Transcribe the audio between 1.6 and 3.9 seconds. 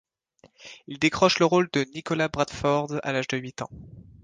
de Nicholas Bradford à l'âge de huit ans.